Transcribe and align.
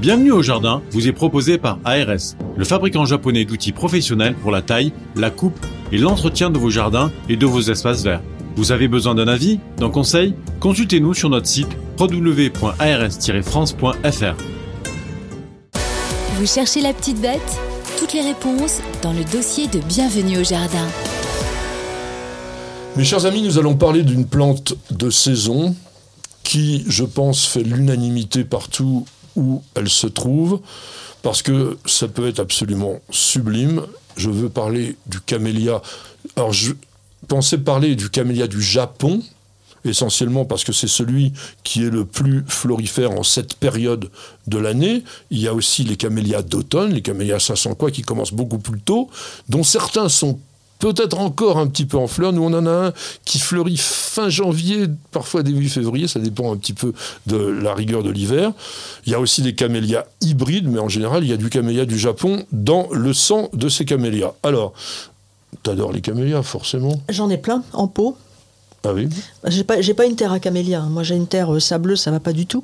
Bienvenue 0.00 0.30
au 0.30 0.42
jardin 0.42 0.80
vous 0.92 1.08
est 1.08 1.12
proposé 1.12 1.58
par 1.58 1.80
ARS, 1.84 2.36
le 2.56 2.64
fabricant 2.64 3.04
japonais 3.04 3.44
d'outils 3.44 3.72
professionnels 3.72 4.36
pour 4.36 4.52
la 4.52 4.62
taille, 4.62 4.92
la 5.16 5.30
coupe 5.30 5.58
et 5.90 5.98
l'entretien 5.98 6.50
de 6.50 6.58
vos 6.58 6.70
jardins 6.70 7.10
et 7.28 7.36
de 7.36 7.44
vos 7.44 7.62
espaces 7.62 8.04
verts. 8.04 8.22
Vous 8.54 8.70
avez 8.70 8.86
besoin 8.86 9.16
d'un 9.16 9.26
avis, 9.26 9.58
d'un 9.76 9.90
conseil? 9.90 10.34
Consultez-nous 10.60 11.14
sur 11.14 11.30
notre 11.30 11.48
site 11.48 11.66
www.ars-france.fr. 11.98 14.36
Vous 16.36 16.46
cherchez 16.46 16.80
la 16.80 16.92
petite 16.92 17.20
bête? 17.20 17.58
Toutes 17.98 18.12
les 18.12 18.22
réponses 18.22 18.80
dans 19.02 19.12
le 19.12 19.24
dossier 19.24 19.66
de 19.66 19.80
Bienvenue 19.80 20.38
au 20.38 20.44
jardin. 20.44 20.86
Mes 22.96 23.02
chers 23.02 23.26
amis, 23.26 23.42
nous 23.42 23.58
allons 23.58 23.74
parler 23.74 24.04
d'une 24.04 24.26
plante 24.26 24.74
de 24.92 25.10
saison 25.10 25.74
qui, 26.44 26.84
je 26.86 27.02
pense, 27.02 27.46
fait 27.46 27.64
l'unanimité 27.64 28.44
partout 28.44 29.04
elle 29.74 29.88
se 29.88 30.06
trouve, 30.06 30.60
parce 31.22 31.42
que 31.42 31.78
ça 31.86 32.08
peut 32.08 32.28
être 32.28 32.40
absolument 32.40 33.00
sublime. 33.10 33.82
Je 34.16 34.30
veux 34.30 34.48
parler 34.48 34.96
du 35.06 35.20
camélia. 35.20 35.82
Alors, 36.36 36.52
je 36.52 36.72
pensais 37.26 37.58
parler 37.58 37.96
du 37.96 38.10
camélia 38.10 38.46
du 38.46 38.62
Japon, 38.62 39.22
essentiellement 39.84 40.44
parce 40.44 40.64
que 40.64 40.72
c'est 40.72 40.88
celui 40.88 41.32
qui 41.64 41.84
est 41.84 41.90
le 41.90 42.04
plus 42.04 42.44
florifère 42.46 43.12
en 43.12 43.22
cette 43.22 43.54
période 43.54 44.10
de 44.46 44.58
l'année. 44.58 45.04
Il 45.30 45.38
y 45.38 45.48
a 45.48 45.54
aussi 45.54 45.84
les 45.84 45.96
camélias 45.96 46.42
d'automne, 46.42 46.92
les 46.92 47.02
camélias 47.02 47.40
500 47.40 47.74
quoi, 47.74 47.90
qui 47.90 48.02
commencent 48.02 48.32
beaucoup 48.32 48.58
plus 48.58 48.80
tôt, 48.80 49.08
dont 49.48 49.62
certains 49.62 50.08
sont 50.08 50.38
peut-être 50.78 51.18
encore 51.18 51.58
un 51.58 51.66
petit 51.66 51.84
peu 51.84 51.96
en 51.96 52.06
fleurs. 52.06 52.32
Nous, 52.32 52.42
on 52.42 52.52
en 52.52 52.66
a 52.66 52.88
un 52.88 52.92
qui 53.24 53.38
fleurit 53.38 53.76
fin 53.76 54.28
janvier, 54.28 54.86
parfois 55.12 55.42
début 55.42 55.68
février, 55.68 56.08
ça 56.08 56.20
dépend 56.20 56.52
un 56.52 56.56
petit 56.56 56.72
peu 56.72 56.92
de 57.26 57.36
la 57.36 57.74
rigueur 57.74 58.02
de 58.02 58.10
l'hiver. 58.10 58.52
Il 59.06 59.12
y 59.12 59.14
a 59.14 59.20
aussi 59.20 59.42
des 59.42 59.54
camélias 59.54 60.04
hybrides, 60.20 60.68
mais 60.68 60.80
en 60.80 60.88
général, 60.88 61.24
il 61.24 61.30
y 61.30 61.32
a 61.32 61.36
du 61.36 61.50
camélia 61.50 61.84
du 61.84 61.98
Japon 61.98 62.44
dans 62.52 62.88
le 62.92 63.12
sang 63.12 63.48
de 63.52 63.68
ces 63.68 63.84
camélias. 63.84 64.32
Alors, 64.42 64.72
t'adores 65.62 65.92
les 65.92 66.00
camélias, 66.00 66.42
forcément 66.42 67.00
J'en 67.08 67.30
ai 67.30 67.38
plein, 67.38 67.62
en 67.72 67.88
pot. 67.88 68.16
Ah 68.84 68.92
oui 68.92 69.08
J'ai 69.46 69.64
pas, 69.64 69.76
pas 69.96 70.06
une 70.06 70.16
terre 70.16 70.32
à 70.32 70.38
camélia. 70.38 70.82
Moi, 70.82 71.02
j'ai 71.02 71.16
une 71.16 71.26
terre 71.26 71.52
euh, 71.52 71.60
sableuse, 71.60 72.00
ça 72.00 72.10
va 72.10 72.20
pas 72.20 72.32
du 72.32 72.46
tout. 72.46 72.62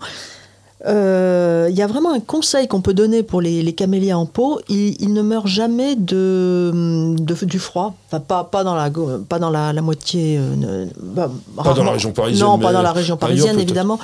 Euh, 0.87 1.69
Il 1.71 1.77
y 1.77 1.83
a 1.83 1.87
vraiment 1.87 2.13
un 2.13 2.21
conseil 2.21 2.69
qu'on 2.69 2.81
peut 2.83 2.93
donner 2.95 3.23
pour 3.23 3.41
les, 3.41 3.63
les 3.63 3.73
camélias 3.73 4.17
en 4.19 4.27
pot. 4.27 4.61
Ils, 4.69 5.01
ils 5.03 5.13
ne 5.13 5.23
meurent 5.23 5.47
jamais 5.47 5.97
de, 5.97 7.15
de- 7.19 7.45
du 7.45 7.59
froid. 7.59 7.95
Enfin, 8.09 8.21
pas, 8.21 8.45
pas 8.45 8.65
dans 8.65 8.75
la, 8.75 8.91
pas 9.29 9.39
dans 9.39 9.51
la, 9.51 9.73
la 9.73 9.83
moitié. 9.83 10.39
euh, 10.39 10.87
bah, 11.03 11.31
Pas 11.57 11.73
dans 11.75 11.85
la 11.85 11.93
région 11.93 12.13
parisienne, 12.13 12.47
Non, 12.49 12.59
pas 12.59 12.73
dans 12.73 12.83
la 12.83 12.93
région 12.93 13.17
parisienne, 13.17 13.57
évidemment. 13.61 13.99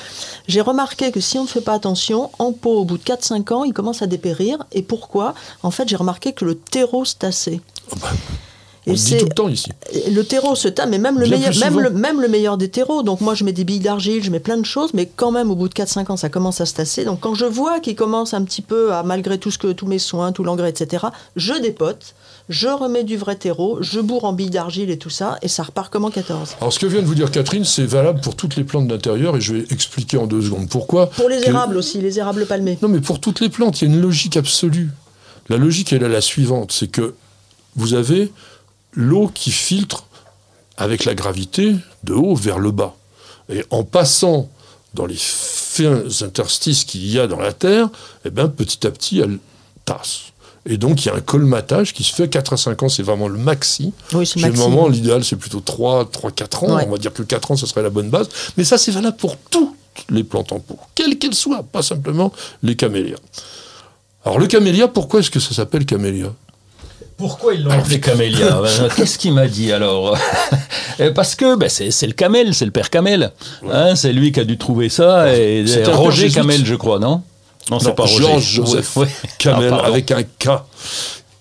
J'ai 0.49 0.61
remarqué 0.63 1.11
que 1.13 1.21
si 1.21 1.39
on 1.39 1.43
ne 1.43 1.49
fait 1.49 1.61
pas 1.61 1.75
attention, 1.75 2.31
en 2.39 2.53
pot, 2.53 2.79
au 2.81 2.85
bout 2.85 2.99
de 2.99 3.03
4-5 3.05 3.53
ans, 3.53 3.65
il 3.65 3.73
commence 3.73 4.03
à 4.03 4.07
dépérir. 4.07 4.59
Et 4.73 4.83
pourquoi? 4.83 5.35
En 5.63 5.71
fait, 5.71 5.89
j'ai 5.89 5.97
remarqué 5.97 6.33
que 6.33 6.45
le 6.45 6.55
terreau 6.55 7.05
se 7.05 7.15
tassait. 7.15 7.61
On 8.87 8.93
le 8.93 8.97
dit 8.97 9.17
tout 9.19 9.25
le 9.27 9.35
temps 9.35 9.49
ici. 9.49 9.71
Le 10.11 10.23
terreau 10.23 10.55
se 10.55 10.67
tape, 10.69 10.89
mais 10.89 10.99
même 10.99 11.19
le, 11.19 11.27
meilleur, 11.27 11.55
même, 11.59 11.81
le, 11.81 11.91
même 11.91 12.21
le 12.21 12.29
meilleur 12.29 12.57
des 12.57 12.69
terreaux. 12.69 13.03
Donc 13.03 13.21
moi, 13.21 13.35
je 13.35 13.45
mets 13.45 13.53
des 13.53 13.65
billes 13.65 13.81
d'argile, 13.81 14.23
je 14.25 14.31
mets 14.31 14.41
plein 14.41 14.57
de 14.57 14.65
choses, 14.65 14.95
mais 14.95 15.07
quand 15.15 15.31
même, 15.31 15.51
au 15.51 15.55
bout 15.55 15.69
de 15.69 15.75
4-5 15.75 16.11
ans, 16.13 16.17
ça 16.17 16.31
commence 16.31 16.61
à 16.61 16.67
se 16.67 16.75
tasser. 16.75 17.05
Donc 17.05 17.21
quand 17.21 17.35
je 17.35 17.45
vois 17.45 17.81
qu'il 17.81 17.95
commence 17.95 18.33
un 18.33 18.43
petit 18.43 18.63
peu 18.63 18.93
à, 18.93 19.03
malgré 19.03 19.39
tout 19.39 19.51
ce 19.51 19.59
que, 19.59 19.73
tous 19.73 19.87
mes 19.87 19.99
soins, 19.99 20.33
tout 20.33 20.45
l'engrais, 20.45 20.71
etc., 20.71 21.07
je 21.37 21.53
dépote, 21.55 22.15
je 22.49 22.69
remets 22.69 23.05
du 23.05 23.17
vrai 23.17 23.37
terreau, 23.37 23.79
je 23.83 24.01
bourre 24.01 24.25
en 24.25 24.33
billes 24.33 24.51
d'argile 24.51 24.91
et 24.91 24.99
tout 24.99 25.11
ça, 25.11 25.39
et 25.43 25.49
ça 25.49 25.63
repart 25.63 25.93
comme 25.93 26.05
en 26.07 26.11
14. 26.11 26.57
Alors, 26.61 26.73
ce 26.73 26.79
que 26.79 26.87
vient 26.87 27.03
de 27.03 27.07
vous 27.07 27.15
dire 27.15 27.31
Catherine, 27.31 27.65
c'est 27.65 27.85
valable 27.85 28.21
pour 28.23 28.35
toutes 28.35 28.57
les 28.57 28.65
plantes 28.65 28.89
d'intérieur, 28.89 29.37
et 29.37 29.41
je 29.41 29.55
vais 29.55 29.65
expliquer 29.71 30.17
en 30.17 30.27
deux 30.27 30.41
secondes 30.43 30.69
pourquoi. 30.69 31.11
Pour 31.11 31.29
les 31.29 31.41
Que- 31.41 31.49
érables 31.49 31.77
aussi, 31.77 32.01
les 32.01 32.19
érables 32.19 32.47
palmés. 32.47 32.79
Non, 32.83 32.89
mais 32.89 33.01
pour 33.01 33.21
toutes 33.21 33.41
les 33.41 33.51
plantes, 33.51 33.83
il 33.83 33.89
y 33.89 33.91
a 33.93 33.95
une 33.95 34.01
logique 34.01 34.37
absolue. 34.37 34.91
La 35.49 35.59
logique, 35.59 35.93
elle 35.93 36.03
est 36.03 36.09
la 36.09 36.21
suivante, 36.21 36.73
c'est 36.73 36.89
que 36.91 37.15
vous 37.77 37.95
avez 37.95 38.33
l'eau 38.93 39.31
qui 39.33 39.51
filtre 39.51 40.05
avec 40.77 41.05
la 41.05 41.15
gravité 41.15 41.77
de 42.05 42.15
haut 42.15 42.35
vers 42.35 42.59
le 42.59 42.71
bas. 42.71 42.95
Et 43.49 43.65
en 43.71 43.85
passant 43.85 44.49
dans 44.95 45.07
les 45.07 45.19
fins 45.19 46.03
interstices 46.23 46.85
qu'il 46.85 47.07
y 47.07 47.19
a 47.19 47.27
dans 47.27 47.41
la 47.41 47.53
Terre, 47.53 47.89
eh 48.25 48.31
ben, 48.31 48.49
petit 48.49 48.87
à 48.87 48.91
petit, 48.91 49.21
elle 49.21 49.39
tasse. 49.85 50.33
Et 50.67 50.77
donc, 50.77 51.05
il 51.05 51.09
y 51.09 51.11
a 51.11 51.15
un 51.15 51.21
colmatage 51.21 51.95
qui 51.95 52.05
se 52.05 52.15
fait 52.15 52.29
4 52.29 52.53
à 52.53 52.57
5 52.57 52.83
ans, 52.83 52.89
c'est 52.89 53.03
vraiment 53.03 53.29
le 53.29 53.39
maxi. 53.39 53.93
Oui, 54.13 54.27
c'est 54.27 54.41
le 54.41 54.53
moment, 54.53 54.89
l'idéal, 54.89 55.25
c'est 55.25 55.37
plutôt 55.37 55.61
3, 55.61 56.11
3, 56.11 56.33
4 56.33 56.65
ans. 56.65 56.77
Ouais. 56.77 56.85
On 56.87 56.91
va 56.91 56.99
dire 56.99 57.13
que 57.13 57.23
4 57.23 57.53
ans, 57.53 57.57
ce 57.57 57.67
serait 57.67 57.83
la 57.83 57.91
bonne 57.91 58.11
base. 58.11 58.29
Mais 58.57 58.65
ça, 58.65 58.77
c'est 58.77 58.91
valable 58.91 59.17
pour 59.17 59.37
toutes 59.37 59.75
les 60.11 60.23
plantes 60.23 60.53
en 60.53 60.61
pot, 60.61 60.79
quelles 60.95 61.19
qu'elles 61.19 61.35
soient, 61.35 61.63
pas 61.63 61.83
simplement 61.83 62.33
les 62.63 62.77
camélias. 62.77 63.19
Alors, 64.25 64.39
le 64.39 64.47
camélia, 64.47 64.87
pourquoi 64.89 65.21
est-ce 65.21 65.31
que 65.31 65.41
ça 65.41 65.55
s'appelle 65.55 65.87
camélia? 65.87 66.33
Pourquoi 67.21 67.53
ils 67.53 67.63
l'ont 67.63 67.71
appelé 67.71 68.01
Camélia 68.01 68.61
Ben, 68.63 68.89
Qu'est-ce 68.97 69.19
qu'il 69.19 69.35
m'a 69.35 69.47
dit 69.47 69.73
alors 69.73 70.17
Eh, 70.99 71.11
Parce 71.11 71.35
que 71.35 71.55
ben, 71.55 71.69
c'est 71.69 72.07
le 72.07 72.15
Camel, 72.15 72.55
c'est 72.55 72.65
le 72.65 72.71
père 72.71 72.89
Camel. 72.89 73.31
Hein, 73.71 73.95
c'est 73.95 74.13
lui 74.15 74.33
qui 74.33 74.41
a 74.41 74.45
dû 74.45 74.57
trouver 74.57 74.89
ça. 74.89 75.37
Et, 75.37 75.67
C'était 75.67 75.91
et 75.91 75.95
Roger. 75.95 76.31
Camel, 76.31 76.65
je 76.65 76.75
crois, 76.75 76.99
non? 76.99 77.23
Non, 77.71 77.79
c'est 77.79 77.95
pas 77.95 78.05
Roger. 78.05 78.23
Georges 78.23 78.51
Joseph 78.53 78.97
Ouais. 78.97 79.09
Camel, 79.39 79.71
Ah, 79.73 79.87
avec 79.87 80.11
un 80.13 80.23
K, 80.23 80.49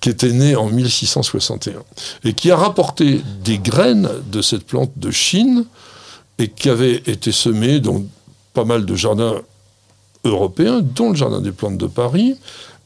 qui 0.02 0.10
était 0.10 0.34
né 0.34 0.58
en 0.58 0.68
1661, 0.68 1.80
et 2.26 2.34
qui 2.34 2.52
a 2.52 2.58
rapporté 2.58 3.22
des 3.44 3.58
graines 3.58 4.10
de 4.32 4.42
cette 4.42 4.66
plante 4.66 4.92
de 4.98 5.12
Chine, 5.12 5.66
et 6.38 6.50
qui 6.50 6.70
avait 6.70 6.96
été 7.06 7.32
semée 7.32 7.80
dans 7.80 8.04
pas 8.54 8.66
mal 8.66 8.86
de 8.86 8.96
jardins 8.96 9.36
européens, 10.26 10.82
dont 10.82 11.12
le 11.12 11.16
Jardin 11.16 11.40
des 11.42 11.52
plantes 11.52 11.78
de 11.78 11.88
Paris, 11.88 12.36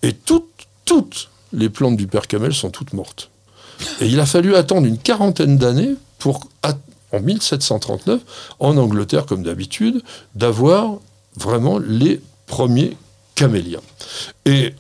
et 0.04 0.14
toutes, 0.14 0.46
toutes 0.86 1.30
les 1.54 1.70
plantes 1.70 1.98
du 1.98 2.08
père 2.08 2.28
Camel 2.28 2.54
sont 2.54 2.70
toutes 2.70 2.94
mortes. 2.94 3.30
Et 4.02 4.08
il 4.08 4.20
a 4.20 4.26
fallu 4.26 4.56
attendre 4.56 4.88
une 4.88 4.98
quarantaine 4.98 5.58
d'années 5.58 5.96
pour, 6.20 6.48
en 7.12 7.20
1739, 7.20 8.22
en 8.60 8.78
Angleterre 8.78 9.26
comme 9.26 9.44
d'habitude, 9.44 10.02
d'avoir 10.36 10.98
vraiment 11.36 11.80
les 11.80 12.22
premiers 12.48 12.98
camélias. 13.36 13.82
Et 14.46 14.74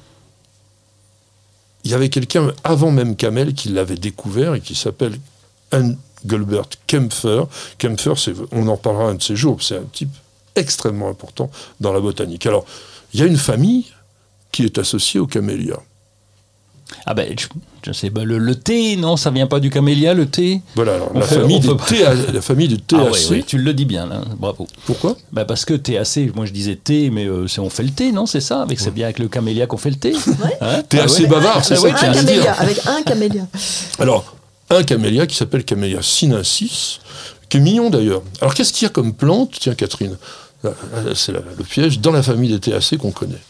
il 1.84 1.92
y 1.92 1.94
avait 1.94 2.10
quelqu'un 2.10 2.52
avant 2.64 2.92
même 2.92 3.16
Camel 3.16 3.54
qui 3.54 3.70
l'avait 3.70 3.96
découvert 3.96 4.56
et 4.56 4.62
qui 4.62 4.76
s'appelle 4.76 5.20
Engelbert 5.72 6.70
Kempfer. 6.88 7.44
Kempfer, 7.78 8.14
on 8.52 8.68
en 8.68 8.78
parlera 8.78 9.10
un 9.10 9.16
de 9.16 9.22
ces 9.22 9.36
jours, 9.36 9.62
c'est 9.62 9.78
un 9.78 9.86
type 9.92 10.14
extrêmement 10.56 11.10
important 11.10 11.50
dans 11.80 11.92
la 11.92 12.00
botanique. 12.00 12.46
Alors, 12.46 12.66
il 13.14 13.20
y 13.20 13.24
a 13.24 13.26
une 13.26 13.38
famille 13.38 13.88
qui 14.52 14.64
est 14.64 14.78
associée 14.78 15.20
aux 15.20 15.28
camélias. 15.28 15.82
Ah 17.06 17.14
ben, 17.14 17.34
je, 17.38 17.48
je 17.86 17.92
sais 17.92 18.10
pas, 18.10 18.24
le, 18.24 18.38
le 18.38 18.56
thé, 18.56 18.96
non, 18.96 19.18
ça 19.18 19.30
vient 19.32 19.48
pas 19.48 19.60
du 19.60 19.70
camélia, 19.70 20.14
le 20.14 20.26
thé 20.26 20.62
Voilà, 20.76 20.96
alors, 20.96 21.12
la, 21.14 21.22
fait- 21.22 21.36
famille 21.36 21.60
peut- 21.60 21.76
THC, 21.76 22.32
la 22.34 22.42
famille 22.42 22.68
des 22.70 22.78
THC. 22.78 22.96
Ah 23.00 23.10
oui, 23.12 23.20
oui, 23.32 23.44
tu 23.46 23.58
le 23.58 23.74
dis 23.74 23.86
bien, 23.86 24.06
là, 24.06 24.22
bravo. 24.38 24.68
Pourquoi? 24.86 25.16
Bah 25.32 25.46
parce 25.46 25.66
que 25.66 25.74
THC, 25.74 26.32
moi 26.36 26.46
je 26.46 26.52
disais 26.52 26.76
thé, 26.76 27.10
mais 27.10 27.26
euh, 27.26 27.48
c'est- 27.48 27.60
on 27.60 27.70
fait 27.70 27.84
le 27.84 27.90
thé, 27.92 28.12
non 28.12 28.26
C'est 28.26 28.42
ça 28.42 28.62
avec, 28.62 28.80
C'est 28.80 28.92
bien 28.92 29.06
avec 29.06 29.20
le 29.20 29.28
camélia 29.28 29.68
qu'on 29.68 29.78
fait 29.78 29.90
le 29.90 29.98
thé 29.98 30.14
Hein 30.62 30.82
Ah 30.92 31.06
ouais 31.06 31.26
bavard, 31.28 31.64
c'est 31.66 31.76
Ah 31.76 31.82
ouais, 31.82 31.92
que 31.92 31.96
tu 32.00 32.02
tiens, 32.06 32.12
veux 32.14 32.20
un 32.20 32.24
dire 32.24 32.26
camélia, 32.44 32.54
avec 32.54 32.80
un 32.88 33.02
camélia. 33.04 33.48
Alors, 34.00 34.36
un 34.70 34.84
camélia 34.84 35.28
qui 35.28 35.36
s'appelle 35.36 35.64
Camélia 35.66 36.02
sinensis, 36.02 37.00
qui 37.50 37.58
est 37.58 37.60
mignon 37.60 37.90
d'ailleurs. 37.90 38.22
Alors, 38.42 38.54
qu'est-ce 38.54 38.72
qu'il 38.74 38.84
y 38.86 38.88
a 38.88 38.90
comme 38.90 39.14
plante? 39.14 39.52
Tiens, 39.60 39.76
Catherine, 39.76 40.16
c'est 41.14 41.32
la- 41.34 41.40
le 41.58 41.64
piège, 41.64 42.00
dans 42.00 42.12
la 42.12 42.24
famille 42.24 42.50
des 42.50 42.60
THC 42.60 42.98
qu'on 42.98 43.12
connaît. 43.12 43.42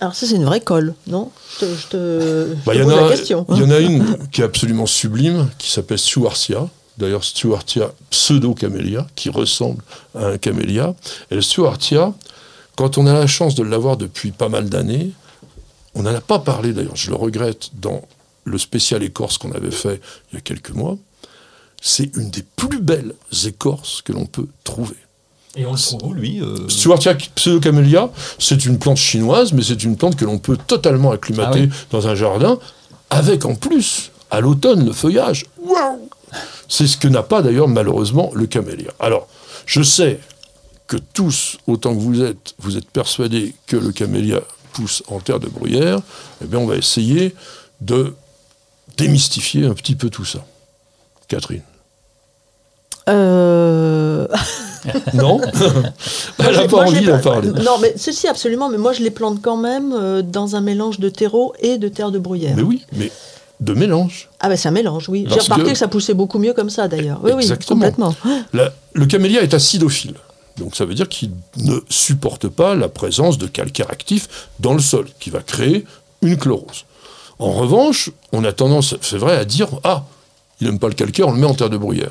Alors 0.00 0.14
ça, 0.14 0.26
c'est 0.26 0.36
une 0.36 0.44
vraie 0.44 0.60
colle, 0.60 0.94
non? 1.06 1.30
Je 1.54 1.66
te, 1.66 1.74
je 1.74 1.86
te, 1.88 2.48
je 2.50 2.64
Bah, 2.64 2.72
te 2.72 2.78
Il 2.78 2.80
y, 2.80 2.82
en 2.82 2.88
pose 2.88 2.94
a- 2.98 3.00
la 3.02 3.16
question. 3.16 3.46
il 3.50 3.56
y 3.58 3.62
en 3.64 3.70
a 3.70 3.78
une 3.80 4.28
qui 4.32 4.40
est 4.40 4.44
absolument 4.44 4.86
sublime, 4.86 5.48
qui 5.58 5.70
s'appelle 5.70 5.98
Stuartia. 5.98 6.68
D'ailleurs, 6.98 7.24
Stuartia 7.24 7.92
pseudo-camélia, 8.10 9.06
qui 9.16 9.30
ressemble 9.30 9.82
à 10.14 10.26
un 10.26 10.38
camélia. 10.38 10.94
Et 11.30 11.34
le 11.36 11.42
Stuartia, 11.42 12.12
quand 12.76 12.98
on 12.98 13.06
a 13.06 13.12
la 13.12 13.26
chance 13.26 13.54
de 13.54 13.62
l'avoir 13.62 13.96
depuis 13.96 14.30
pas 14.30 14.48
mal 14.48 14.68
d'années, 14.68 15.10
on 15.94 16.02
n'en 16.02 16.14
a 16.14 16.20
pas 16.20 16.38
parlé 16.38 16.72
d'ailleurs, 16.72 16.96
je 16.96 17.10
le 17.10 17.16
regrette, 17.16 17.70
dans 17.74 18.02
le 18.44 18.58
spécial 18.58 19.02
écorce 19.02 19.36
qu'on 19.38 19.52
avait 19.52 19.70
fait 19.70 20.00
il 20.30 20.36
y 20.36 20.38
a 20.38 20.40
quelques 20.40 20.70
mois. 20.70 20.96
C'est 21.80 22.14
une 22.16 22.30
des 22.30 22.42
plus 22.56 22.80
belles 22.80 23.14
écorces 23.46 24.02
que 24.02 24.12
l'on 24.12 24.26
peut 24.26 24.46
trouver. 24.64 24.96
Et 25.58 25.66
on 25.66 25.72
le 25.72 25.78
trouve 25.78 26.04
où, 26.04 26.14
lui 26.14 26.40
euh, 26.40 26.68
Stuartia 26.68 27.16
pseudocamellia, 27.34 28.10
c'est 28.38 28.64
une 28.64 28.78
plante 28.78 28.96
chinoise, 28.96 29.52
mais 29.52 29.62
c'est 29.62 29.82
une 29.82 29.96
plante 29.96 30.14
que 30.14 30.24
l'on 30.24 30.38
peut 30.38 30.56
totalement 30.56 31.10
acclimater 31.10 31.62
Ah 31.64 31.74
oui. 31.74 31.86
dans 31.90 32.06
un 32.06 32.14
jardin, 32.14 32.60
avec 33.10 33.44
en 33.44 33.56
plus, 33.56 34.12
à 34.30 34.40
l'automne, 34.40 34.86
le 34.86 34.92
feuillage. 34.92 35.46
Waouh 35.60 36.08
C'est 36.68 36.86
ce 36.86 36.96
que 36.96 37.08
n'a 37.08 37.24
pas 37.24 37.42
d'ailleurs 37.42 37.66
malheureusement 37.66 38.30
le 38.34 38.46
camélia. 38.46 38.92
Alors, 39.00 39.26
je 39.66 39.82
sais 39.82 40.20
que 40.86 40.96
tous, 40.96 41.58
autant 41.66 41.92
que 41.92 42.00
vous 42.00 42.22
êtes, 42.22 42.54
vous 42.60 42.76
êtes 42.76 42.88
persuadés 42.88 43.54
que 43.66 43.76
le 43.76 43.90
camélia 43.90 44.40
pousse 44.74 45.02
en 45.08 45.18
terre 45.18 45.40
de 45.40 45.48
bruyère, 45.48 45.98
eh 46.40 46.46
bien 46.46 46.60
on 46.60 46.66
va 46.66 46.76
essayer 46.76 47.34
de 47.80 48.14
démystifier 48.96 49.66
un 49.66 49.74
petit 49.74 49.96
peu 49.96 50.08
tout 50.08 50.24
ça. 50.24 50.44
Catherine. 51.26 51.62
Euh, 53.08 54.28
Non 55.14 55.40
Elle 56.38 56.54
n'a 56.56 56.68
pas 56.68 56.78
envie 56.86 57.04
d'en 57.04 57.18
parler. 57.20 57.50
Non, 57.50 57.78
mais 57.80 57.94
ceci 57.96 58.28
absolument, 58.28 58.68
mais 58.68 58.78
moi 58.78 58.92
je 58.92 59.02
les 59.02 59.10
plante 59.10 59.40
quand 59.42 59.56
même 59.56 59.92
euh, 59.92 60.22
dans 60.22 60.56
un 60.56 60.60
mélange 60.60 60.98
de 61.00 61.08
terreau 61.08 61.54
et 61.60 61.78
de 61.78 61.88
terre 61.88 62.10
de 62.10 62.18
bruyère. 62.18 62.54
Mais 62.56 62.62
oui, 62.62 62.84
mais 62.92 63.10
de 63.60 63.74
mélange. 63.74 64.28
Ah 64.40 64.48
ben 64.48 64.56
c'est 64.56 64.68
un 64.68 64.72
mélange, 64.72 65.08
oui. 65.08 65.26
J'ai 65.28 65.40
remarqué 65.40 65.64
que- 65.64 65.68
que... 65.70 65.74
ça 65.78 65.88
poussait 65.88 66.14
beaucoup 66.14 66.38
mieux 66.38 66.52
comme 66.52 66.70
ça 66.70 66.86
d'ailleurs. 66.88 67.20
Oui, 67.22 67.32
Exactement. 67.32 67.80
oui, 67.80 67.92
complètement. 67.92 68.14
La- 68.52 68.72
le 68.92 69.06
camélia 69.06 69.42
est 69.42 69.52
acidophile. 69.54 70.14
Donc 70.58 70.74
ça 70.76 70.84
veut 70.84 70.94
dire 70.94 71.08
qu'il 71.08 71.30
ne 71.58 71.78
supporte 71.88 72.48
pas 72.48 72.74
la 72.74 72.88
présence 72.88 73.38
de 73.38 73.46
calcaire 73.46 73.90
actif 73.90 74.28
dans 74.60 74.74
le 74.74 74.80
sol, 74.80 75.06
qui 75.20 75.30
va 75.30 75.40
créer 75.40 75.84
une 76.22 76.36
chlorose. 76.36 76.84
En 77.38 77.52
revanche, 77.52 78.10
on 78.32 78.42
a 78.44 78.52
tendance, 78.52 78.96
c'est 79.00 79.18
vrai, 79.18 79.36
à 79.36 79.44
dire 79.44 79.68
Ah, 79.84 80.04
il 80.60 80.66
n'aime 80.66 80.80
pas 80.80 80.88
le 80.88 80.94
calcaire, 80.94 81.28
on 81.28 81.32
le 81.32 81.38
met 81.38 81.46
en 81.46 81.54
terre 81.54 81.70
de 81.70 81.76
bruyère. 81.76 82.10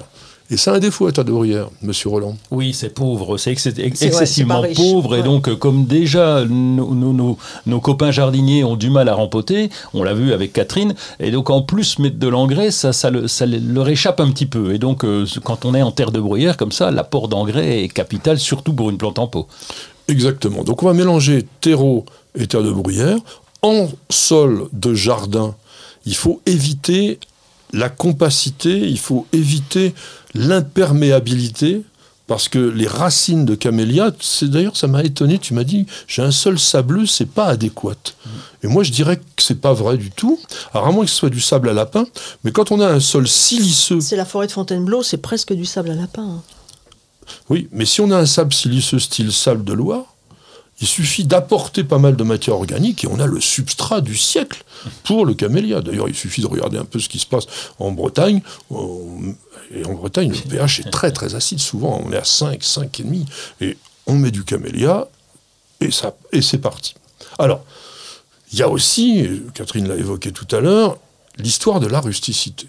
Et 0.50 0.56
ça 0.56 0.72
a 0.72 0.76
un 0.76 0.80
défaut, 0.80 1.06
la 1.08 1.12
terre 1.12 1.26
de 1.26 1.32
bruyère, 1.34 1.68
monsieur 1.82 2.08
Roland. 2.10 2.38
Oui, 2.52 2.74
c'est 2.74 2.88
pauvre, 2.94 3.38
c'est 3.38 3.52
ex- 3.52 3.66
ouais, 3.66 3.84
excessivement 3.86 4.64
pauvre. 4.76 5.16
Et 5.18 5.22
donc, 5.24 5.50
euh, 5.50 5.58
comme 5.58 5.86
déjà 5.86 6.46
nos, 6.46 6.96
nos- 6.96 7.12
nos- 7.12 7.38
nos 7.66 7.80
copains 7.82 8.12
jardiniers 8.12 8.64
ont 8.64 8.78
du 8.78 8.90
mal 8.90 9.10
à 9.10 9.14
rempoter, 9.14 9.70
on 9.94 10.04
l'a 10.04 10.14
vu 10.14 10.32
avec 10.32 10.54
Catherine, 10.54 10.96
et 11.20 11.32
donc 11.32 11.50
en 11.50 11.62
plus 11.62 12.00
mettre 12.00 12.18
de 12.18 12.28
l'engrais, 12.30 12.72
ça, 12.72 12.94
ça, 12.94 13.10
le- 13.10 13.28
ça 13.28 13.46
le- 13.46 13.58
leur 13.58 13.90
échappe 13.90 14.22
un 14.22 14.32
petit 14.32 14.46
peu. 14.46 14.74
Et 14.74 14.78
donc, 14.80 15.04
euh, 15.04 15.26
quand 15.44 15.66
on 15.66 15.76
est 15.76 15.82
en 15.82 15.92
terre 15.92 16.12
de 16.14 16.22
bruyère 16.22 16.56
comme 16.56 16.72
ça, 16.72 16.92
l'apport 16.92 17.28
d'engrais 17.28 17.84
est 17.84 17.90
capital, 17.90 18.40
surtout 18.40 18.72
pour 18.72 18.90
une 18.90 18.98
plante 18.98 19.20
en 19.20 19.28
pot. 19.28 19.48
Exactement. 20.08 20.64
Donc 20.64 20.82
on 20.82 20.86
va 20.86 20.94
mélanger 20.94 21.46
terreau 21.60 22.06
et 22.40 22.48
terre 22.48 22.64
de 22.64 22.72
bruyère. 22.72 23.18
En 23.64 23.90
sol 24.10 24.70
de 24.72 24.94
jardin, 24.94 25.56
il 26.06 26.16
faut 26.16 26.40
éviter 26.46 27.20
la 27.74 27.90
compacité, 27.90 28.78
il 28.88 29.00
faut 29.00 29.28
éviter 29.34 29.94
l'imperméabilité, 30.34 31.82
parce 32.28 32.50
que 32.50 32.60
les 32.60 32.88
racines 32.88 33.46
de 33.46 33.56
camélia, 33.56 34.12
c'est 34.20 34.50
d'ailleurs 34.50 34.76
ça 34.76 34.88
m'a 34.88 35.02
étonné, 35.04 35.40
tu 35.40 35.54
m'as 35.54 35.64
dit 35.64 35.86
j'ai 36.08 36.22
un 36.22 36.32
sol 36.32 36.60
sableux, 36.60 37.06
c'est 37.06 37.26
pas 37.30 37.46
adéquat. 37.46 37.96
Et 38.64 38.68
moi 38.68 38.84
je 38.84 38.92
dirais 38.92 39.16
que 39.18 39.24
c'est 39.42 39.62
pas 39.62 39.72
vrai 39.74 39.98
du 39.98 40.12
tout. 40.12 40.38
Alors 40.74 40.88
à 40.88 40.92
moins 40.92 41.06
que 41.06 41.12
ce 41.12 41.16
soit 41.16 41.30
du 41.30 41.40
sable 41.40 41.70
à 41.70 41.74
lapin, 41.74 42.06
mais 42.44 42.52
quand 42.52 42.72
on 42.72 42.82
a 42.82 42.88
un 42.88 43.00
sol 43.00 43.30
siliceux, 43.30 44.02
C'est 44.02 44.18
la 44.18 44.26
forêt 44.26 44.48
de 44.48 44.52
Fontainebleau, 44.52 45.04
c'est 45.04 45.18
presque 45.18 45.54
du 45.54 45.66
sable 45.66 45.92
à 45.92 45.96
lapin. 45.96 46.24
hein. 46.24 46.42
Oui, 47.50 47.70
mais 47.72 47.86
si 47.86 48.02
on 48.02 48.12
a 48.12 48.18
un 48.18 48.26
sable 48.26 48.54
siliceux 48.54 49.00
style 49.00 49.32
sable 49.32 49.64
de 49.64 49.74
Loire, 49.74 50.17
il 50.80 50.88
suffit 50.88 51.24
d'apporter 51.26 51.84
pas 51.84 51.98
mal 51.98 52.16
de 52.16 52.24
matière 52.24 52.56
organique 52.56 53.04
et 53.04 53.08
on 53.08 53.20
a 53.20 53.26
le 53.26 53.42
substrat 53.42 54.02
du 54.02 54.16
siècle 54.16 54.64
pour 55.04 55.26
le 55.26 55.34
camélia. 55.34 55.82
D'ailleurs, 55.82 56.08
il 56.08 56.16
suffit 56.16 56.42
de 56.42 56.48
regarder 56.48 56.78
un 56.78 56.86
peu 56.86 57.00
ce 57.00 57.10
qui 57.10 57.18
se 57.20 57.26
passe 57.26 57.46
en 57.80 57.92
Bretagne. 57.92 58.42
On- 58.70 59.34
Et 59.74 59.84
en 59.86 59.94
Bretagne, 59.94 60.32
le 60.32 60.50
pH 60.50 60.80
est 60.82 60.90
très 60.92 61.12
très 61.12 61.36
acide. 61.36 61.60
Souvent, 61.60 62.02
on 62.06 62.12
est 62.14 62.18
à 62.18 62.24
5, 62.24 62.62
5,5. 62.64 63.26
Et 63.60 63.78
on 64.06 64.14
met 64.14 64.32
du 64.32 64.44
camélia 64.46 65.08
et, 65.82 65.90
et 66.32 66.42
c'est 66.42 66.60
parti. 66.60 66.94
Alors, 67.40 67.66
il 68.54 68.60
y 68.60 68.62
a 68.64 68.70
aussi, 68.70 69.26
euh, 69.26 69.46
Catherine 69.54 69.88
l'a 69.90 69.96
évoqué 69.96 70.32
tout 70.32 70.48
à 70.56 70.60
l'heure, 70.62 70.98
l'histoire 71.38 71.80
de 71.82 71.88
la 71.88 72.00
rusticité. 72.00 72.68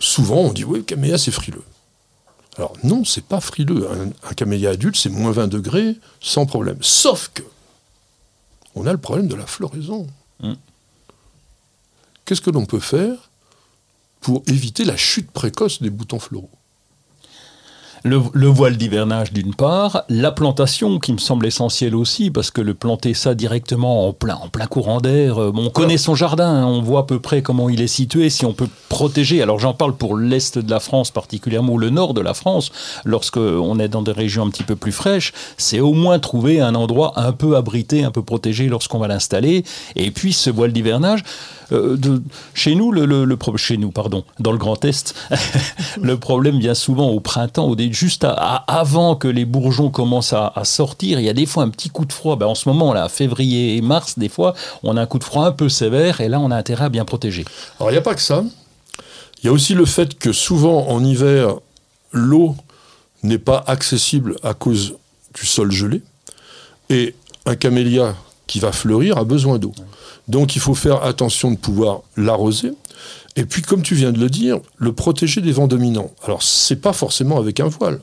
Souvent, 0.00 0.36
on 0.40 0.52
dit, 0.52 0.64
oui, 0.64 0.78
le 0.78 0.84
camélia, 0.84 1.18
c'est 1.18 1.30
frileux. 1.30 1.62
Alors 2.56 2.76
non, 2.82 3.04
c'est 3.04 3.24
pas 3.24 3.40
frileux. 3.40 3.88
Un, 3.90 4.28
un 4.28 4.34
camélia 4.34 4.70
adulte, 4.70 4.96
c'est 4.96 5.08
moins 5.08 5.32
20 5.32 5.48
degrés, 5.48 5.96
sans 6.20 6.46
problème. 6.46 6.78
Sauf 6.80 7.30
que, 7.32 7.42
on 8.74 8.86
a 8.86 8.92
le 8.92 8.98
problème 8.98 9.28
de 9.28 9.34
la 9.34 9.46
floraison. 9.46 10.06
Mm. 10.40 10.54
Qu'est-ce 12.24 12.40
que 12.40 12.50
l'on 12.50 12.66
peut 12.66 12.80
faire 12.80 13.30
pour 14.20 14.42
éviter 14.46 14.84
la 14.84 14.96
chute 14.96 15.30
précoce 15.30 15.82
des 15.82 15.90
boutons 15.90 16.18
floraux? 16.18 16.50
Le, 18.02 18.18
le 18.32 18.46
voile 18.46 18.78
d'hivernage 18.78 19.30
d'une 19.32 19.54
part, 19.54 20.04
la 20.08 20.32
plantation 20.32 20.98
qui 20.98 21.12
me 21.12 21.18
semble 21.18 21.44
essentielle 21.46 21.94
aussi, 21.94 22.30
parce 22.30 22.50
que 22.50 22.62
le 22.62 22.72
planter 22.72 23.12
ça 23.12 23.34
directement 23.34 24.08
en 24.08 24.14
plein, 24.14 24.36
en 24.36 24.48
plein 24.48 24.66
courant 24.66 25.02
d'air, 25.02 25.36
euh, 25.38 25.52
bon, 25.52 25.66
on 25.66 25.70
connaît 25.70 25.98
son 25.98 26.14
jardin, 26.14 26.48
hein, 26.48 26.64
on 26.66 26.80
voit 26.80 27.00
à 27.00 27.02
peu 27.02 27.18
près 27.20 27.42
comment 27.42 27.68
il 27.68 27.82
est 27.82 27.86
situé, 27.86 28.30
si 28.30 28.46
on 28.46 28.54
peut 28.54 28.68
protéger. 28.88 29.42
Alors 29.42 29.58
j'en 29.58 29.74
parle 29.74 29.94
pour 29.96 30.16
l'est 30.16 30.56
de 30.58 30.70
la 30.70 30.80
France 30.80 31.10
particulièrement, 31.10 31.74
ou 31.74 31.78
le 31.78 31.90
nord 31.90 32.14
de 32.14 32.22
la 32.22 32.32
France, 32.32 32.72
lorsque 33.04 33.36
on 33.36 33.78
est 33.78 33.88
dans 33.88 34.02
des 34.02 34.12
régions 34.12 34.46
un 34.46 34.50
petit 34.50 34.62
peu 34.64 34.76
plus 34.76 34.92
fraîches, 34.92 35.34
c'est 35.58 35.80
au 35.80 35.92
moins 35.92 36.18
trouver 36.18 36.60
un 36.62 36.74
endroit 36.74 37.12
un 37.16 37.32
peu 37.32 37.54
abrité, 37.56 38.02
un 38.04 38.10
peu 38.10 38.22
protégé 38.22 38.68
lorsqu'on 38.68 38.98
va 38.98 39.08
l'installer. 39.08 39.62
Et 39.96 40.10
puis 40.10 40.32
ce 40.32 40.48
voile 40.48 40.72
d'hivernage, 40.72 41.22
euh, 41.72 41.96
de- 41.96 42.22
chez 42.54 42.74
nous, 42.74 42.90
le, 42.92 43.04
le- 43.04 43.38
chez 43.56 43.76
nous, 43.76 43.90
pardon, 43.90 44.24
dans 44.38 44.52
le 44.52 44.58
Grand 44.58 44.82
Est, 44.86 45.14
le 46.02 46.16
problème 46.16 46.58
vient 46.58 46.74
souvent 46.74 47.08
au 47.10 47.20
printemps, 47.20 47.66
au 47.66 47.76
juste 47.92 48.24
avant 48.24 49.16
que 49.16 49.28
les 49.28 49.44
bourgeons 49.44 49.90
commencent 49.90 50.32
à, 50.32 50.52
à 50.54 50.64
sortir. 50.64 51.20
Il 51.20 51.24
y 51.24 51.28
a 51.28 51.32
des 51.32 51.46
fois 51.46 51.62
un 51.62 51.68
petit 51.68 51.90
coup 51.90 52.04
de 52.04 52.12
froid. 52.12 52.36
Ben, 52.36 52.46
en 52.46 52.54
ce 52.54 52.68
moment, 52.68 52.92
là, 52.92 53.08
février 53.08 53.76
et 53.76 53.80
mars, 53.80 54.18
des 54.18 54.28
fois, 54.28 54.54
on 54.82 54.96
a 54.96 55.02
un 55.02 55.06
coup 55.06 55.18
de 55.18 55.24
froid 55.24 55.46
un 55.46 55.52
peu 55.52 55.68
sévère, 55.68 56.20
et 56.20 56.28
là, 56.28 56.40
on 56.40 56.50
a 56.50 56.56
intérêt 56.56 56.86
à 56.86 56.88
bien 56.88 57.04
protéger. 57.04 57.44
Alors 57.78 57.90
il 57.90 57.94
n'y 57.94 57.98
a 57.98 58.02
pas 58.02 58.14
que 58.14 58.22
ça. 58.22 58.44
Il 59.42 59.46
y 59.46 59.48
a 59.48 59.52
aussi 59.52 59.74
le 59.74 59.86
fait 59.86 60.18
que 60.18 60.32
souvent 60.32 60.88
en 60.88 61.02
hiver, 61.02 61.56
l'eau 62.12 62.56
n'est 63.22 63.38
pas 63.38 63.64
accessible 63.66 64.36
à 64.42 64.54
cause 64.54 64.96
du 65.34 65.46
sol 65.46 65.70
gelé. 65.72 66.02
Et 66.90 67.14
un 67.46 67.56
camélia 67.56 68.14
qui 68.50 68.58
va 68.58 68.72
fleurir 68.72 69.16
a 69.16 69.22
besoin 69.22 69.60
d'eau. 69.60 69.72
Donc 70.26 70.56
il 70.56 70.60
faut 70.60 70.74
faire 70.74 71.04
attention 71.04 71.52
de 71.52 71.56
pouvoir 71.56 72.00
l'arroser. 72.16 72.72
Et 73.36 73.44
puis, 73.44 73.62
comme 73.62 73.82
tu 73.82 73.94
viens 73.94 74.10
de 74.10 74.18
le 74.18 74.28
dire, 74.28 74.58
le 74.76 74.92
protéger 74.92 75.40
des 75.40 75.52
vents 75.52 75.68
dominants. 75.68 76.10
Alors, 76.24 76.42
c'est 76.42 76.80
pas 76.80 76.92
forcément 76.92 77.38
avec 77.38 77.60
un 77.60 77.68
voile. 77.68 78.00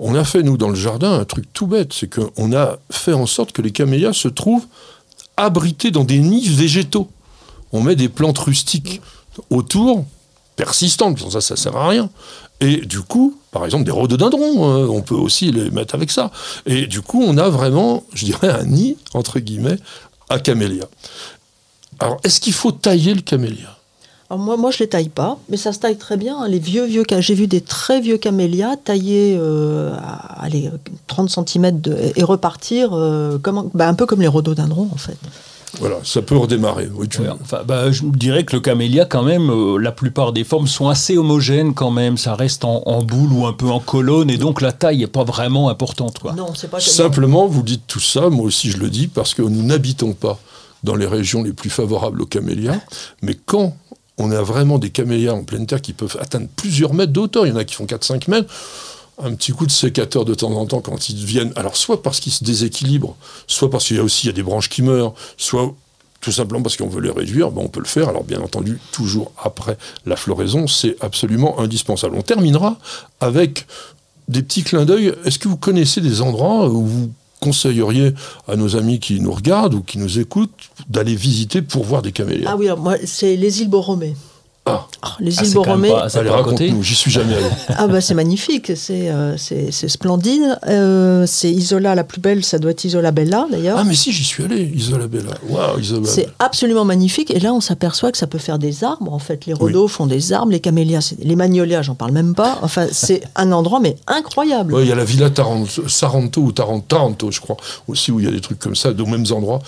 On 0.00 0.16
a 0.16 0.24
fait, 0.24 0.42
nous, 0.42 0.56
dans 0.56 0.70
le 0.70 0.74
jardin, 0.74 1.20
un 1.20 1.24
truc 1.24 1.44
tout 1.52 1.68
bête. 1.68 1.92
C'est 1.92 2.12
qu'on 2.12 2.52
a 2.52 2.78
fait 2.90 3.12
en 3.12 3.26
sorte 3.26 3.52
que 3.52 3.62
les 3.62 3.70
camélias 3.70 4.12
se 4.12 4.26
trouvent 4.26 4.66
abrités 5.36 5.92
dans 5.92 6.02
des 6.02 6.18
nids 6.18 6.48
végétaux. 6.48 7.08
On 7.72 7.80
met 7.80 7.94
des 7.94 8.08
plantes 8.08 8.38
rustiques 8.38 9.00
autour, 9.50 10.04
persistantes, 10.56 11.18
ça, 11.30 11.40
ça 11.40 11.56
sert 11.56 11.76
à 11.76 11.88
rien. 11.88 12.10
Et 12.60 12.78
du 12.78 13.00
coup, 13.00 13.36
par 13.50 13.64
exemple, 13.64 13.84
des 13.84 13.90
rhododendrons, 13.90 14.64
hein, 14.64 14.86
on 14.88 15.02
peut 15.02 15.14
aussi 15.14 15.50
les 15.50 15.70
mettre 15.70 15.94
avec 15.94 16.10
ça. 16.10 16.30
Et 16.66 16.86
du 16.86 17.02
coup, 17.02 17.22
on 17.22 17.36
a 17.36 17.48
vraiment, 17.48 18.04
je 18.14 18.24
dirais, 18.24 18.48
un 18.48 18.64
nid, 18.64 18.96
entre 19.12 19.40
guillemets, 19.40 19.78
à 20.28 20.38
camélia. 20.38 20.84
Alors, 21.98 22.18
est-ce 22.24 22.40
qu'il 22.40 22.52
faut 22.52 22.72
tailler 22.72 23.14
le 23.14 23.20
camélia? 23.20 23.76
Alors 24.30 24.42
moi, 24.42 24.56
moi, 24.56 24.70
je 24.70 24.78
les 24.78 24.88
taille 24.88 25.10
pas, 25.10 25.38
mais 25.48 25.56
ça 25.56 25.72
se 25.72 25.78
taille 25.78 25.98
très 25.98 26.16
bien. 26.16 26.38
hein. 26.38 26.48
Les 26.48 26.58
vieux, 26.58 26.84
vieux, 26.86 27.04
j'ai 27.18 27.34
vu 27.34 27.46
des 27.46 27.60
très 27.60 28.00
vieux 28.00 28.16
camélias 28.16 28.76
taillés 28.76 29.36
euh, 29.38 29.94
à 29.98 30.42
allez, 30.42 30.70
30 31.06 31.30
cm 31.30 31.82
et 32.16 32.24
repartir 32.24 32.90
euh, 32.94 33.38
bah, 33.74 33.86
un 33.86 33.94
peu 33.94 34.06
comme 34.06 34.22
les 34.22 34.28
rhododendrons, 34.28 34.88
en 34.92 34.96
fait. 34.96 35.18
Voilà, 35.80 35.96
ça 36.04 36.22
peut 36.22 36.36
redémarrer. 36.36 36.88
Oui, 36.94 37.08
tu- 37.08 37.20
Ouais, 37.20 37.28
enfin, 37.42 37.62
bah, 37.66 37.90
je 37.90 38.02
dirais 38.04 38.44
que 38.44 38.54
le 38.56 38.60
camélia, 38.60 39.04
quand 39.04 39.22
même, 39.22 39.50
euh, 39.50 39.78
la 39.78 39.92
plupart 39.92 40.32
des 40.32 40.44
formes 40.44 40.66
sont 40.66 40.88
assez 40.88 41.16
homogènes 41.18 41.74
quand 41.74 41.90
même. 41.90 42.16
Ça 42.16 42.34
reste 42.34 42.64
en, 42.64 42.82
en 42.86 43.02
boule 43.02 43.32
ou 43.32 43.46
un 43.46 43.52
peu 43.52 43.68
en 43.68 43.80
colonne, 43.80 44.30
et 44.30 44.36
donc 44.36 44.60
la 44.60 44.72
taille 44.72 44.98
n'est 44.98 45.06
pas 45.06 45.24
vraiment 45.24 45.68
importante. 45.68 46.18
Quoi. 46.18 46.32
Non, 46.32 46.54
c'est 46.54 46.70
pas 46.70 46.80
Simplement, 46.80 47.46
vous 47.46 47.62
dites 47.62 47.82
tout 47.86 48.00
ça, 48.00 48.30
moi 48.30 48.44
aussi 48.46 48.70
je 48.70 48.78
le 48.78 48.88
dis, 48.90 49.08
parce 49.08 49.34
que 49.34 49.42
nous 49.42 49.62
n'habitons 49.62 50.12
pas 50.12 50.38
dans 50.82 50.94
les 50.96 51.06
régions 51.06 51.42
les 51.42 51.52
plus 51.52 51.70
favorables 51.70 52.20
aux 52.22 52.26
camélias, 52.26 52.78
mais 53.22 53.34
quand 53.46 53.74
on 54.18 54.30
a 54.30 54.42
vraiment 54.42 54.78
des 54.78 54.90
camélias 54.90 55.32
en 55.32 55.42
pleine 55.42 55.66
terre 55.66 55.80
qui 55.82 55.92
peuvent 55.92 56.16
atteindre 56.20 56.46
plusieurs 56.54 56.94
mètres 56.94 57.12
de 57.12 57.20
hauteur, 57.20 57.46
il 57.46 57.50
y 57.50 57.52
en 57.52 57.56
a 57.56 57.64
qui 57.64 57.74
font 57.74 57.86
4-5 57.86 58.28
mètres, 58.30 58.52
un 59.22 59.34
petit 59.34 59.52
coup 59.52 59.66
de 59.66 59.70
sécateur 59.70 60.24
de 60.24 60.34
temps 60.34 60.52
en 60.52 60.66
temps 60.66 60.80
quand 60.80 61.08
ils 61.08 61.24
viennent, 61.24 61.52
alors 61.56 61.76
soit 61.76 62.02
parce 62.02 62.20
qu'ils 62.20 62.32
se 62.32 62.44
déséquilibrent, 62.44 63.16
soit 63.46 63.70
parce 63.70 63.86
qu'il 63.86 63.96
y 63.96 64.00
a 64.00 64.02
aussi 64.02 64.32
des 64.32 64.42
branches 64.42 64.68
qui 64.68 64.82
meurent, 64.82 65.14
soit 65.36 65.74
tout 66.20 66.32
simplement 66.32 66.62
parce 66.62 66.76
qu'on 66.76 66.88
veut 66.88 67.02
les 67.02 67.10
réduire, 67.10 67.50
ben 67.50 67.62
on 67.62 67.68
peut 67.68 67.80
le 67.80 67.86
faire. 67.86 68.08
Alors 68.08 68.24
bien 68.24 68.40
entendu, 68.40 68.80
toujours 68.92 69.32
après 69.42 69.76
la 70.06 70.16
floraison, 70.16 70.66
c'est 70.66 70.96
absolument 71.00 71.60
indispensable. 71.60 72.16
On 72.16 72.22
terminera 72.22 72.78
avec 73.20 73.66
des 74.28 74.42
petits 74.42 74.62
clins 74.62 74.86
d'œil. 74.86 75.14
Est-ce 75.24 75.38
que 75.38 75.48
vous 75.48 75.58
connaissez 75.58 76.00
des 76.00 76.22
endroits 76.22 76.68
où 76.68 76.84
vous 76.84 77.10
conseilleriez 77.40 78.14
à 78.48 78.56
nos 78.56 78.74
amis 78.74 79.00
qui 79.00 79.20
nous 79.20 79.32
regardent 79.32 79.74
ou 79.74 79.82
qui 79.82 79.98
nous 79.98 80.18
écoutent 80.18 80.70
d'aller 80.88 81.14
visiter 81.14 81.60
pour 81.60 81.84
voir 81.84 82.00
des 82.00 82.12
camélias? 82.12 82.48
Ah 82.50 82.56
oui, 82.56 82.68
c'est 83.04 83.36
les 83.36 83.60
îles 83.60 83.68
Borromées. 83.68 84.16
Ah, 84.66 84.86
Ah, 85.02 85.16
les 85.20 85.38
Ah, 85.38 85.42
îles 85.44 85.58
à 85.58 85.62
côté 85.62 86.30
raconte-nous, 86.30 86.82
j'y 86.82 86.94
suis 86.94 87.10
jamais 87.10 87.34
allé. 87.34 87.44
ah 87.76 87.86
bah 87.86 88.00
c'est 88.00 88.14
magnifique, 88.14 88.72
c'est 88.74 89.10
euh, 89.10 89.36
splendide. 89.36 90.58
Euh, 90.66 91.26
c'est 91.26 91.50
Isola 91.50 91.94
la 91.94 92.02
plus 92.02 92.18
belle, 92.22 92.42
ça 92.42 92.58
doit 92.58 92.70
être 92.70 92.82
Isola 92.84 93.10
Bella 93.10 93.46
d'ailleurs. 93.50 93.76
Ah 93.78 93.84
mais 93.84 93.94
si, 93.94 94.10
j'y 94.10 94.24
suis 94.24 94.42
allé, 94.44 94.62
Isola 94.74 95.06
Bella. 95.06 95.32
Waouh, 95.50 95.80
Isola 95.80 96.06
C'est 96.06 96.28
absolument 96.38 96.86
magnifique. 96.86 97.30
Et 97.30 97.40
là, 97.40 97.52
on 97.52 97.60
s'aperçoit 97.60 98.10
que 98.10 98.16
ça 98.16 98.26
peut 98.26 98.38
faire 98.38 98.58
des 98.58 98.84
arbres. 98.84 99.12
En 99.12 99.18
fait, 99.18 99.44
les 99.44 99.52
Oui. 99.52 99.58
rhodos 99.60 99.88
font 99.88 100.06
des 100.06 100.32
arbres, 100.32 100.52
les 100.52 100.60
camélias, 100.60 101.02
c'est- 101.02 101.22
les 101.22 101.36
magnolias, 101.36 101.82
j'en 101.82 101.94
parle 101.94 102.12
même 102.12 102.34
pas. 102.34 102.58
Enfin, 102.62 102.86
c'est 102.90 103.20
un 103.36 103.52
endroit, 103.52 103.80
mais 103.80 103.96
incroyable. 104.06 104.72
Ouais, 104.72 104.84
il 104.84 104.88
y 104.88 104.92
a 104.92 104.96
la 104.96 105.04
Villa 105.04 105.28
Taranto, 105.28 105.86
Saranto 105.88 106.40
ou 106.40 106.52
Taran- 106.52 106.80
Taranto, 106.80 107.30
je 107.30 107.40
crois, 107.40 107.58
aussi 107.86 108.10
où 108.10 108.18
il 108.18 108.24
y 108.24 108.28
a 108.28 108.32
des 108.32 108.40
trucs 108.40 108.60
comme 108.60 108.76
ça, 108.76 108.92
aux 108.92 109.06
mêmes 109.06 109.26
endroits. 109.30 109.58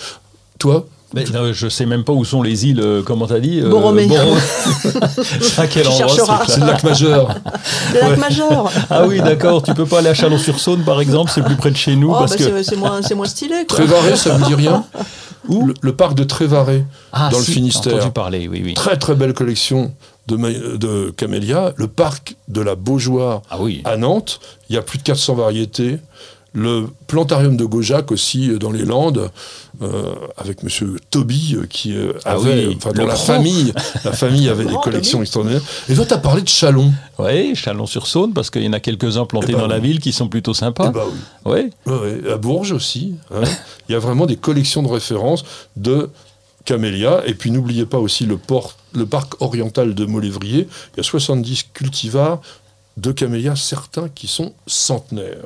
Toi, 0.57 0.87
Mais 1.31 1.39
non, 1.39 1.51
je 1.53 1.67
sais 1.67 1.85
même 1.85 2.03
pas 2.03 2.13
où 2.13 2.23
sont 2.25 2.41
les 2.41 2.65
îles, 2.67 2.79
euh, 2.81 3.01
comment 3.03 3.27
t'as 3.27 3.39
dit 3.39 3.59
euh, 3.61 3.69
Borromée. 3.69 4.07
Borromée. 4.07 4.35
à 5.57 5.67
quel 5.67 5.87
endroit 5.87 6.41
C'est 6.47 6.59
le 6.59 6.65
lac 6.65 6.83
majeur? 6.83 7.35
Le 7.93 7.99
lac 8.01 8.17
Majeur. 8.17 8.71
Ah 8.89 9.05
oui, 9.07 9.19
d'accord. 9.21 9.63
Tu 9.63 9.73
peux 9.73 9.85
pas 9.85 9.99
aller 9.99 10.09
à 10.09 10.13
Chalon-sur-Saône, 10.13 10.83
par 10.83 11.01
exemple, 11.01 11.31
c'est 11.33 11.43
plus 11.43 11.55
près 11.55 11.71
de 11.71 11.77
chez 11.77 11.95
nous. 11.95 12.11
Oh, 12.11 12.15
parce 12.19 12.31
bah, 12.31 12.37
que... 12.37 12.63
c'est- 12.63 12.75
moins, 12.75 13.01
c'est 13.01 13.15
moins 13.15 13.25
stylé. 13.27 13.65
Quoi. 13.67 13.77
Trévaré, 13.77 14.15
ça 14.15 14.33
vous 14.35 14.45
dit 14.45 14.55
rien? 14.55 14.83
Où? 15.47 15.65
Le, 15.67 15.73
le 15.81 15.93
parc 15.95 16.13
de 16.15 16.23
Trévaré, 16.23 16.83
Ah, 17.13 17.29
dans 17.31 17.37
le 17.37 17.43
Finistère. 17.43 17.95
Entendu 17.95 18.11
parler, 18.11 18.47
oui, 18.47 18.61
oui. 18.63 18.73
Très 18.73 18.97
très 18.97 19.15
belle 19.15 19.33
collection 19.33 19.93
de, 20.27 20.75
de 20.77 21.09
camélias. 21.15 21.71
Le 21.77 21.87
parc 21.87 22.35
de 22.49 22.61
la 22.61 22.75
Beaujoire 22.75 23.41
Ah 23.49 23.57
oui. 23.59 23.81
à 23.85 23.95
Nantes, 23.97 24.39
il 24.69 24.75
y 24.75 24.79
a 24.79 24.81
plus 24.81 24.97
de 24.97 25.03
400 25.03 25.35
variétés. 25.35 25.99
Le 26.59 26.87
plantarium 27.05 27.55
de 27.55 27.65
Gaujac 27.65 28.11
aussi 28.11 28.49
euh, 28.49 28.57
dans 28.57 28.71
les 28.71 28.83
Landes, 28.83 29.29
euh, 29.83 30.15
avec 30.37 30.63
Monsieur 30.63 30.95
Toby 31.11 31.55
euh, 31.55 31.67
qui 31.69 31.95
euh, 31.95 32.13
Ah 32.25 32.31
avait, 32.31 32.65
oui, 32.65 32.77
enfin 32.77 32.89
le 32.93 32.97
dans 32.97 33.05
la 33.05 33.13
pro. 33.13 33.23
famille, 33.25 33.73
la 34.03 34.11
famille 34.11 34.49
avait 34.49 34.65
des 34.65 34.73
collections 34.83 35.19
Toby. 35.19 35.25
extraordinaires. 35.27 35.61
Et 35.87 35.93
toi, 35.93 36.05
tu 36.07 36.13
as 36.15 36.17
parlé 36.17 36.41
de 36.41 36.47
Chalon. 36.47 36.91
Oui, 37.19 37.53
Chalon-sur-Saône, 37.55 38.33
parce 38.33 38.49
qu'il 38.49 38.63
y 38.63 38.67
en 38.67 38.73
a 38.73 38.79
quelques-uns 38.79 39.25
plantés 39.25 39.49
Eh 39.49 39.53
ben 39.53 39.59
dans 39.61 39.67
la 39.67 39.77
ville 39.77 39.99
qui 39.99 40.11
sont 40.11 40.29
plutôt 40.29 40.55
sympas. 40.55 40.89
Ben 40.89 41.03
oui. 41.45 41.53
Oui. 41.85 41.93
Ouais, 41.93 41.99
ouais, 42.23 42.31
à 42.33 42.37
Bourges 42.37 42.71
aussi. 42.71 43.13
hein. 43.31 43.41
Il 43.87 43.91
y 43.91 43.95
a 43.95 43.99
vraiment 43.99 44.25
des 44.25 44.35
collections 44.37 44.81
de 44.81 44.87
références 44.87 45.45
de 45.75 46.09
camélias. 46.65 47.21
Et 47.27 47.35
puis 47.35 47.51
n'oubliez 47.51 47.85
pas 47.85 47.99
aussi 47.99 48.25
le, 48.25 48.37
port, 48.37 48.73
le 48.95 49.05
parc 49.05 49.39
oriental 49.43 49.93
de 49.93 50.05
Molévrier. 50.05 50.67
Il 50.95 50.97
y 50.97 50.99
a 51.01 51.03
70 51.03 51.65
cultivars 51.75 52.41
de 52.97 53.11
camélias, 53.11 53.55
certains 53.57 54.09
qui 54.09 54.25
sont 54.25 54.53
centenaires. 54.65 55.45